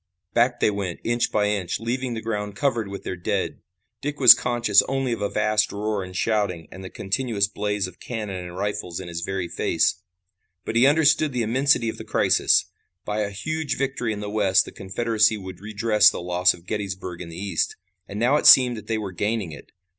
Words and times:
Back 0.33 0.61
they 0.61 0.71
went, 0.71 0.99
inch 1.03 1.31
by 1.31 1.45
inch, 1.47 1.79
leaving 1.79 2.15
the 2.15 2.23
ground 2.23 2.55
covered 2.55 2.87
with 2.87 3.03
their 3.03 3.15
dead. 3.15 3.59
Dick 4.01 4.19
was 4.19 4.33
conscious 4.33 4.81
only 4.89 5.11
of 5.13 5.21
a 5.21 5.29
vast 5.29 5.71
roar 5.71 6.03
and 6.03 6.15
shouting 6.17 6.67
and 6.71 6.83
the 6.83 6.89
continuous 6.89 7.47
blaze 7.47 7.85
of 7.85 7.99
cannon 7.99 8.37
and 8.43 8.57
rifles 8.57 8.99
in 8.99 9.07
his 9.09 9.21
very 9.21 9.47
face. 9.47 10.01
But 10.65 10.75
he 10.75 10.87
understood 10.87 11.33
the 11.33 11.43
immensity 11.43 11.87
of 11.87 11.99
the 11.99 12.03
crisis. 12.03 12.65
By 13.05 13.19
a 13.19 13.29
huge 13.29 13.77
victory 13.77 14.11
in 14.11 14.21
the 14.21 14.29
West 14.31 14.65
the 14.65 14.71
Confederacy 14.71 15.37
would 15.37 15.59
redress 15.61 16.09
the 16.09 16.19
loss 16.19 16.55
of 16.55 16.65
Gettysburg 16.65 17.21
in 17.21 17.29
the 17.29 17.37
East. 17.37 17.75
And 18.07 18.19
now 18.19 18.37
it 18.37 18.47
seemed 18.47 18.77
that 18.77 18.87
they 18.87 18.97
were 18.97 19.11
gaining 19.11 19.51
it. 19.51 19.71